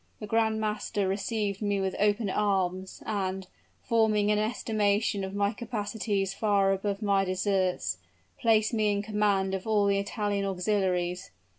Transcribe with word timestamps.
The 0.19 0.25
grand 0.25 0.59
master 0.59 1.07
received 1.07 1.61
me 1.61 1.79
with 1.79 1.95
open 1.99 2.27
arms; 2.27 3.03
and, 3.05 3.45
forming 3.83 4.31
an 4.31 4.39
estimation 4.39 5.23
of 5.23 5.35
my 5.35 5.53
capacities 5.53 6.33
far 6.33 6.71
above 6.73 7.03
my 7.03 7.23
deserts, 7.23 7.99
placed 8.39 8.73
me 8.73 8.91
in 8.91 9.03
command 9.03 9.53
of 9.53 9.67
all 9.67 9.85
the 9.85 9.99
Italian 9.99 10.43
auxiliaries. 10.43 11.29